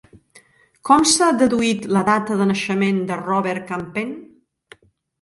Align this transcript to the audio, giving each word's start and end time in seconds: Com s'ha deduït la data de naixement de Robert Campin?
Com 0.89 1.05
s'ha 1.11 1.27
deduït 1.43 1.87
la 1.97 2.03
data 2.09 2.39
de 2.41 2.49
naixement 2.55 3.05
de 3.13 3.21
Robert 3.23 3.71
Campin? 3.73 4.21